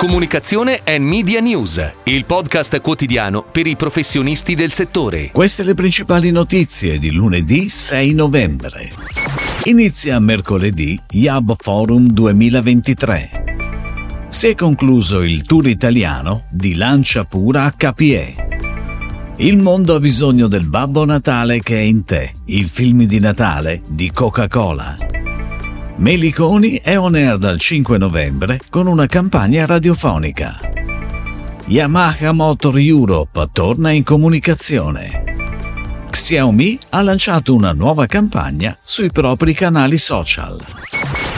Comunicazione 0.00 0.80
e 0.82 0.98
Media 0.98 1.40
News, 1.40 1.92
il 2.04 2.24
podcast 2.24 2.80
quotidiano 2.80 3.44
per 3.44 3.66
i 3.66 3.76
professionisti 3.76 4.54
del 4.54 4.72
settore. 4.72 5.30
Queste 5.30 5.62
le 5.62 5.74
principali 5.74 6.30
notizie 6.30 6.98
di 6.98 7.12
lunedì 7.12 7.68
6 7.68 8.14
novembre. 8.14 8.92
Inizia 9.64 10.18
mercoledì 10.18 10.98
Yab 11.10 11.54
Forum 11.54 12.06
2023. 12.06 13.30
Si 14.28 14.46
è 14.46 14.54
concluso 14.54 15.20
il 15.20 15.42
tour 15.44 15.68
italiano 15.68 16.44
di 16.48 16.76
Lancia 16.76 17.24
Pura 17.24 17.70
HPE. 17.76 19.36
Il 19.36 19.58
mondo 19.58 19.96
ha 19.96 20.00
bisogno 20.00 20.46
del 20.46 20.66
Babbo 20.66 21.04
Natale 21.04 21.60
che 21.60 21.76
è 21.76 21.82
in 21.82 22.04
te, 22.04 22.32
il 22.46 22.70
film 22.70 23.04
di 23.04 23.20
Natale 23.20 23.82
di 23.86 24.10
Coca-Cola. 24.10 25.09
Meliconi 26.00 26.80
è 26.82 26.96
on 26.98 27.14
air 27.14 27.36
dal 27.36 27.58
5 27.58 27.98
novembre 27.98 28.58
con 28.70 28.86
una 28.86 29.04
campagna 29.04 29.66
radiofonica. 29.66 30.58
Yamaha 31.66 32.32
Motor 32.32 32.78
Europe 32.78 33.48
torna 33.52 33.90
in 33.90 34.02
comunicazione. 34.02 35.24
Xiaomi 36.08 36.78
ha 36.88 37.02
lanciato 37.02 37.54
una 37.54 37.72
nuova 37.72 38.06
campagna 38.06 38.78
sui 38.80 39.10
propri 39.10 39.52
canali 39.52 39.98
social. 39.98 40.58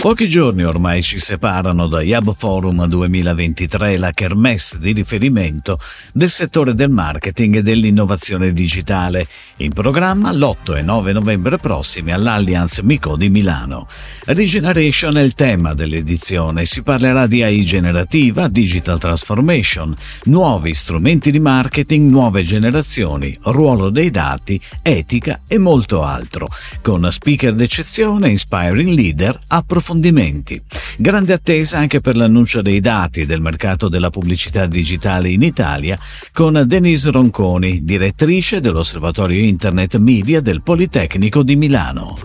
Pochi 0.03 0.29
giorni 0.29 0.65
ormai 0.65 1.01
ci 1.01 1.21
separano 1.21 1.87
da 1.87 2.03
Yab 2.03 2.35
Forum 2.35 2.87
2023, 2.87 3.99
la 3.99 4.11
kermesse 4.11 4.81
di 4.81 4.91
riferimento 4.91 5.79
del 6.13 6.29
settore 6.29 6.75
del 6.75 6.91
marketing 6.91 7.59
e 7.59 7.63
dell'innovazione 7.63 8.53
digitale, 8.53 9.25
in 9.59 9.73
programma 9.73 10.33
l'8 10.33 10.79
e 10.79 10.83
9 10.83 11.13
novembre 11.13 11.59
prossimi 11.59 12.11
all'Allianz 12.11 12.81
Mico 12.81 13.15
di 13.15 13.31
Milano. 13.31 13.87
Regeneration 14.25 15.19
è 15.19 15.21
il 15.23 15.35
tema 15.35 15.73
dell'edizione, 15.73 16.65
si 16.65 16.83
parlerà 16.83 17.29
di 17.29 17.45
AI 17.45 17.65
generativa, 17.65 18.49
digital 18.49 18.99
transformation, 18.99 19.95
nuovi 20.25 20.75
strumenti 20.75 21.31
di 21.31 21.39
marketing, 21.39 22.11
nuove 22.11 22.43
generazioni, 22.43 23.39
ruolo 23.45 23.89
dei 23.89 24.11
dati, 24.11 24.61
etica 24.83 25.43
e 25.47 25.59
molto 25.59 26.03
altro, 26.03 26.49
con 26.83 27.07
speaker 27.09 27.55
d'eccezione, 27.55 28.29
inspiring 28.29 28.91
leader, 28.91 29.39
approfondimenti 29.47 29.91
approfondimenti. 29.93 30.61
Grande 30.97 31.33
attesa 31.33 31.79
anche 31.79 32.01
per 32.01 32.17
l'annuncio 32.17 32.63
dei 32.63 32.81
dati 32.81 33.27
del 33.27 33.41
mercato 33.41 33.89
della 33.89 34.11
pubblicità 34.11 34.67
digitale 34.67 35.29
in 35.29 35.43
Italia 35.43 35.99
con 36.33 36.63
Denise 36.67 37.11
Ronconi, 37.11 37.85
direttrice 37.85 38.61
dell'Osservatorio 38.61 39.41
Internet 39.41 39.97
Media 39.99 40.41
del 40.41 40.63
Politecnico 40.63 41.43
di 41.43 41.57
Milano. 41.57 42.19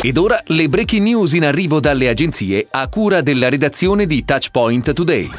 Ed 0.00 0.16
ora 0.16 0.42
le 0.46 0.68
breaking 0.68 1.02
news 1.02 1.32
in 1.32 1.44
arrivo 1.44 1.80
dalle 1.80 2.08
agenzie 2.08 2.66
a 2.70 2.88
cura 2.88 3.20
della 3.20 3.48
redazione 3.48 4.06
di 4.06 4.24
Touchpoint 4.24 4.92
Today. 4.92 5.30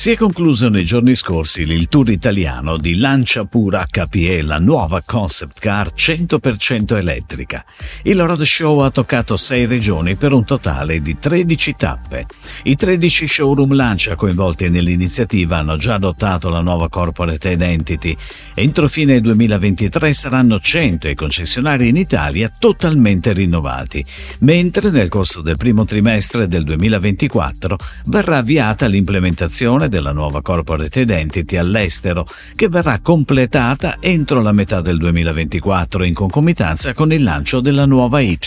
Si 0.00 0.10
è 0.10 0.16
concluso 0.16 0.70
nei 0.70 0.86
giorni 0.86 1.14
scorsi 1.14 1.60
il 1.60 1.88
tour 1.88 2.08
italiano 2.08 2.78
di 2.78 2.96
Lancia 2.96 3.44
Pura 3.44 3.84
HPE, 3.86 4.40
la 4.40 4.56
nuova 4.56 5.02
concept 5.04 5.60
car 5.60 5.92
100% 5.92 6.96
elettrica. 6.96 7.62
Il 8.04 8.18
roadshow 8.18 8.78
ha 8.78 8.90
toccato 8.90 9.36
sei 9.36 9.66
regioni 9.66 10.16
per 10.16 10.32
un 10.32 10.46
totale 10.46 11.02
di 11.02 11.18
13 11.18 11.74
tappe. 11.76 12.24
I 12.62 12.76
13 12.76 13.28
showroom 13.28 13.74
Lancia 13.74 14.14
coinvolti 14.14 14.70
nell'iniziativa 14.70 15.58
hanno 15.58 15.76
già 15.76 15.96
adottato 15.96 16.48
la 16.48 16.62
nuova 16.62 16.88
corporate 16.88 17.50
identity. 17.50 18.16
Entro 18.54 18.88
fine 18.88 19.20
2023 19.20 20.14
saranno 20.14 20.58
100 20.58 21.08
i 21.08 21.14
concessionari 21.14 21.88
in 21.88 21.96
Italia 21.98 22.50
totalmente 22.58 23.34
rinnovati, 23.34 24.02
mentre 24.38 24.90
nel 24.90 25.10
corso 25.10 25.42
del 25.42 25.58
primo 25.58 25.84
trimestre 25.84 26.48
del 26.48 26.64
2024 26.64 27.76
verrà 28.06 28.38
avviata 28.38 28.86
l'implementazione 28.86 29.88
della 29.90 30.12
nuova 30.12 30.40
corporate 30.40 31.00
identity 31.00 31.56
all'estero, 31.56 32.26
che 32.54 32.68
verrà 32.70 33.00
completata 33.00 33.98
entro 34.00 34.40
la 34.40 34.52
metà 34.52 34.80
del 34.80 34.96
2024 34.96 36.04
in 36.04 36.14
concomitanza 36.14 36.94
con 36.94 37.12
il 37.12 37.22
lancio 37.22 37.60
della 37.60 37.84
nuova 37.84 38.20
Y. 38.20 38.38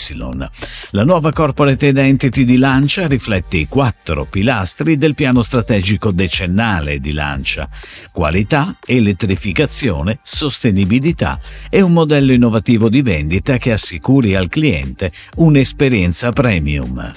La 0.91 1.03
nuova 1.03 1.31
corporate 1.31 1.87
identity 1.87 2.45
di 2.45 2.57
Lancia 2.57 3.05
riflette 3.05 3.57
i 3.57 3.67
quattro 3.67 4.25
pilastri 4.25 4.97
del 4.97 5.13
piano 5.13 5.43
strategico 5.43 6.11
decennale 6.11 6.99
di 6.99 7.11
Lancia: 7.11 7.69
qualità, 8.11 8.77
elettrificazione, 8.83 10.17
sostenibilità 10.23 11.39
e 11.69 11.81
un 11.81 11.93
modello 11.93 12.31
innovativo 12.31 12.89
di 12.89 13.03
vendita 13.03 13.57
che 13.57 13.71
assicuri 13.71 14.33
al 14.35 14.49
cliente 14.49 15.11
un'esperienza 15.35 16.31
premium. 16.31 17.11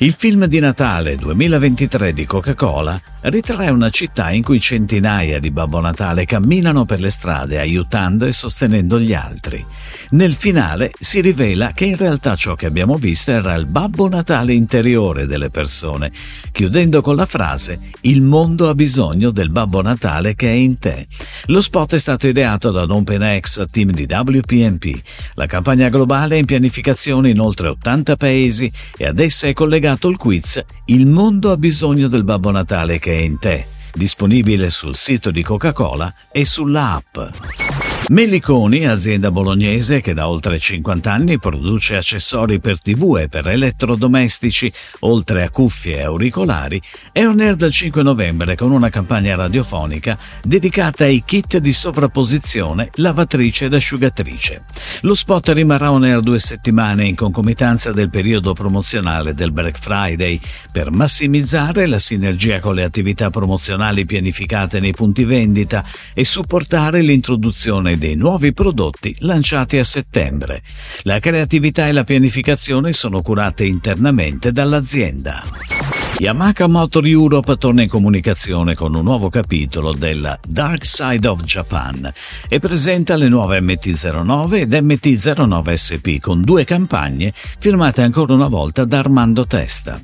Il 0.00 0.12
film 0.12 0.46
di 0.46 0.58
Natale 0.58 1.14
2023 1.14 2.12
di 2.12 2.26
Coca-Cola 2.26 3.00
ritrae 3.24 3.70
una 3.70 3.88
città 3.88 4.30
in 4.30 4.42
cui 4.42 4.60
centinaia 4.60 5.38
di 5.38 5.50
Babbo 5.50 5.80
Natale 5.80 6.26
camminano 6.26 6.84
per 6.84 7.00
le 7.00 7.08
strade 7.08 7.58
aiutando 7.58 8.26
e 8.26 8.32
sostenendo 8.32 9.00
gli 9.00 9.14
altri. 9.14 9.64
Nel 10.10 10.34
finale 10.34 10.92
si 10.98 11.20
rivela 11.20 11.72
che 11.72 11.86
in 11.86 11.96
realtà 11.96 12.36
ciò 12.36 12.54
che 12.54 12.66
abbiamo 12.66 12.96
visto 12.96 13.30
era 13.30 13.54
il 13.54 13.64
Babbo 13.66 14.08
Natale 14.08 14.52
interiore 14.52 15.26
delle 15.26 15.48
persone, 15.48 16.12
chiudendo 16.52 17.00
con 17.00 17.16
la 17.16 17.24
frase 17.26 17.78
Il 18.02 18.20
mondo 18.20 18.68
ha 18.68 18.74
bisogno 18.74 19.30
del 19.30 19.50
Babbo 19.50 19.80
Natale 19.80 20.34
che 20.34 20.48
è 20.48 20.54
in 20.54 20.78
te. 20.78 21.06
Lo 21.46 21.62
spot 21.62 21.94
è 21.94 21.98
stato 21.98 22.28
ideato 22.28 22.70
da 22.70 22.82
OpenX, 22.82 23.64
team 23.70 23.90
di 23.90 24.06
WPMP. 24.08 25.00
La 25.34 25.46
campagna 25.46 25.88
globale 25.88 26.36
è 26.36 26.38
in 26.38 26.44
pianificazione 26.44 27.30
in 27.30 27.40
oltre 27.40 27.68
80 27.68 28.16
paesi 28.16 28.70
e 28.96 29.06
ad 29.06 29.18
essa 29.18 29.46
è 29.46 29.52
collegato 29.54 30.08
il 30.08 30.16
quiz 30.16 30.62
Il 30.86 31.06
mondo 31.06 31.50
ha 31.50 31.56
bisogno 31.56 32.08
del 32.08 32.24
Babbo 32.24 32.50
Natale 32.50 32.98
che 32.98 33.12
è 33.12 33.13
in 33.22 33.38
te, 33.38 33.66
disponibile 33.92 34.70
sul 34.70 34.96
sito 34.96 35.30
di 35.30 35.42
Coca-Cola 35.42 36.12
e 36.30 36.44
sulla 36.44 36.94
app. 36.94 37.93
Melliconi, 38.06 38.86
azienda 38.86 39.30
bolognese 39.30 40.02
che 40.02 40.12
da 40.12 40.28
oltre 40.28 40.58
50 40.58 41.10
anni 41.10 41.38
produce 41.38 41.96
accessori 41.96 42.60
per 42.60 42.78
TV 42.78 43.16
e 43.18 43.28
per 43.30 43.48
elettrodomestici, 43.48 44.70
oltre 45.00 45.42
a 45.42 45.48
cuffie 45.48 45.96
e 45.96 46.02
auricolari, 46.02 46.80
è 47.12 47.24
on 47.24 47.40
air 47.40 47.56
dal 47.56 47.70
5 47.70 48.02
novembre 48.02 48.56
con 48.56 48.72
una 48.72 48.90
campagna 48.90 49.34
radiofonica 49.36 50.18
dedicata 50.42 51.04
ai 51.04 51.22
kit 51.24 51.56
di 51.56 51.72
sovrapposizione 51.72 52.90
lavatrice 52.96 53.64
ed 53.64 53.74
asciugatrice. 53.74 54.64
Lo 55.00 55.14
spot 55.14 55.48
rimarrà 55.48 55.90
on 55.90 56.04
air 56.04 56.20
due 56.20 56.38
settimane 56.38 57.06
in 57.06 57.14
concomitanza 57.14 57.90
del 57.90 58.10
periodo 58.10 58.52
promozionale 58.52 59.32
del 59.32 59.50
Black 59.50 59.78
Friday 59.78 60.38
per 60.70 60.90
massimizzare 60.90 61.86
la 61.86 61.98
sinergia 61.98 62.60
con 62.60 62.74
le 62.74 62.84
attività 62.84 63.30
promozionali 63.30 64.04
pianificate 64.04 64.78
nei 64.78 64.92
punti 64.92 65.24
vendita 65.24 65.82
e 66.12 66.22
supportare 66.22 67.00
l'introduzione 67.00 67.92
dei 67.96 68.14
nuovi 68.14 68.52
prodotti 68.52 69.14
lanciati 69.20 69.78
a 69.78 69.84
settembre. 69.84 70.62
La 71.02 71.18
creatività 71.20 71.86
e 71.86 71.92
la 71.92 72.04
pianificazione 72.04 72.92
sono 72.92 73.22
curate 73.22 73.64
internamente 73.64 74.52
dall'azienda. 74.52 76.03
Yamaha 76.16 76.68
Motor 76.68 77.06
Europe 77.08 77.56
torna 77.56 77.82
in 77.82 77.88
comunicazione 77.88 78.76
con 78.76 78.94
un 78.94 79.02
nuovo 79.02 79.28
capitolo 79.28 79.92
della 79.92 80.38
Dark 80.46 80.86
Side 80.86 81.26
of 81.26 81.42
Japan 81.42 82.10
e 82.48 82.60
presenta 82.60 83.16
le 83.16 83.28
nuove 83.28 83.60
MT-09 83.60 84.54
ed 84.54 84.72
MT-09 84.72 85.72
SP 85.74 86.06
con 86.20 86.40
due 86.42 86.64
campagne 86.64 87.32
firmate 87.34 88.02
ancora 88.02 88.32
una 88.32 88.46
volta 88.46 88.84
da 88.84 89.00
Armando 89.00 89.44
Testa. 89.44 90.00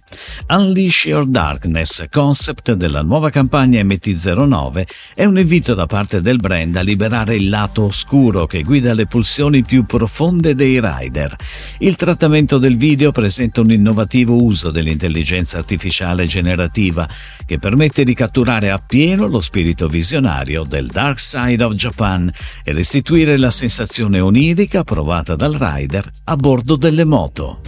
Unleash 0.49 1.05
Your 1.05 1.29
Darkness, 1.29 2.05
concept 2.11 2.73
della 2.73 3.03
nuova 3.03 3.31
campagna 3.31 3.81
MT-09, 3.81 4.87
è 5.15 5.25
un 5.25 5.39
invito 5.39 5.75
da 5.75 5.87
parte 5.87 6.21
del 6.21 6.39
brand 6.39 6.75
a 6.75 6.83
liberare 6.83 7.37
il 7.37 7.49
lato 7.49 7.85
oscuro 7.85 8.47
che 8.47 8.63
guida 8.63 8.95
le 8.95 9.07
pulsioni 9.07 9.63
più 9.63 9.87
profonde 9.87 10.57
dei 10.57 10.81
rider. 10.81 11.37
Il 11.79 11.95
trattamento 11.95 12.59
del 12.59 12.77
video 12.77 13.13
presenta 13.13 13.61
un 13.61 13.71
innovativo 13.71 14.43
uso 14.43 14.73
dell'intelligenza 14.73 15.59
artificiale 15.59 15.99
artificiale 16.01 16.27
generativa 16.27 17.09
che 17.45 17.59
permette 17.59 18.05
di 18.05 18.15
catturare 18.15 18.71
appieno 18.71 19.27
lo 19.27 19.41
spirito 19.41 19.89
visionario 19.89 20.65
del 20.65 20.87
Dark 20.87 21.19
Side 21.19 21.63
of 21.63 21.75
Japan 21.75 22.33
e 22.65 22.73
restituire 22.73 23.37
la 23.37 23.51
sensazione 23.51 24.21
onirica 24.21 24.85
provata 24.85 25.37
dal 25.37 25.55
rider 25.55 26.09
a 26.25 26.37
bordo 26.37 26.77
delle 26.77 27.05
moto. 27.05 27.61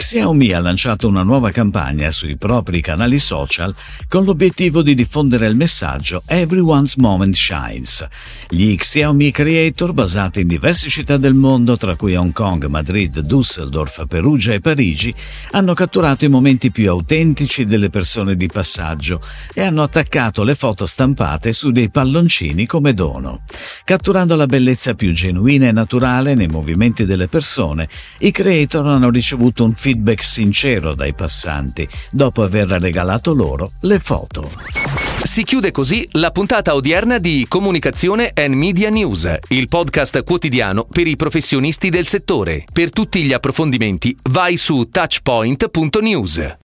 Xiaomi 0.00 0.52
ha 0.52 0.60
lanciato 0.60 1.06
una 1.08 1.22
nuova 1.22 1.50
campagna 1.50 2.10
sui 2.10 2.38
propri 2.38 2.80
canali 2.80 3.18
social 3.18 3.74
con 4.08 4.24
l'obiettivo 4.24 4.80
di 4.80 4.94
diffondere 4.94 5.46
il 5.46 5.54
messaggio 5.54 6.22
Everyone's 6.24 6.94
Moment 6.96 7.34
Shines. 7.34 8.08
Gli 8.48 8.74
Xiaomi 8.74 9.30
Creator, 9.30 9.92
basati 9.92 10.40
in 10.40 10.46
diverse 10.46 10.88
città 10.88 11.18
del 11.18 11.34
mondo, 11.34 11.76
tra 11.76 11.96
cui 11.96 12.16
Hong 12.16 12.32
Kong, 12.32 12.64
Madrid, 12.64 13.20
Düsseldorf, 13.20 14.06
Perugia 14.06 14.54
e 14.54 14.60
Parigi, 14.60 15.14
hanno 15.50 15.74
catturato 15.74 16.24
i 16.24 16.28
momenti 16.28 16.70
più 16.70 16.88
autentici 16.88 17.66
delle 17.66 17.90
persone 17.90 18.36
di 18.36 18.46
passaggio 18.46 19.20
e 19.52 19.62
hanno 19.62 19.82
attaccato 19.82 20.42
le 20.44 20.54
foto 20.54 20.86
stampate 20.86 21.52
su 21.52 21.70
dei 21.72 21.90
palloncini 21.90 22.64
come 22.64 22.94
dono. 22.94 23.42
Catturando 23.84 24.34
la 24.34 24.46
bellezza 24.46 24.94
più 24.94 25.12
genuina 25.12 25.68
e 25.68 25.72
naturale 25.72 26.34
nei 26.34 26.48
movimenti 26.48 27.04
delle 27.04 27.28
persone, 27.28 27.86
i 28.20 28.30
creator 28.30 28.86
hanno 28.88 29.10
ricevuto 29.10 29.62
un 29.62 29.74
feedback 29.74 29.88
feedback 29.90 30.22
sincero 30.22 30.94
dai 30.94 31.12
passanti 31.14 31.86
dopo 32.12 32.44
aver 32.44 32.68
regalato 32.68 33.34
loro 33.34 33.72
le 33.80 33.98
foto. 33.98 34.48
Si 35.22 35.42
chiude 35.42 35.72
così 35.72 36.06
la 36.12 36.30
puntata 36.30 36.74
odierna 36.74 37.18
di 37.18 37.46
Comunicazione 37.48 38.30
and 38.32 38.54
Media 38.54 38.88
News, 38.88 39.28
il 39.48 39.66
podcast 39.68 40.22
quotidiano 40.22 40.84
per 40.84 41.08
i 41.08 41.16
professionisti 41.16 41.90
del 41.90 42.06
settore. 42.06 42.64
Per 42.72 42.90
tutti 42.90 43.22
gli 43.22 43.32
approfondimenti 43.32 44.16
vai 44.30 44.56
su 44.56 44.88
touchpoint.news. 44.90 46.58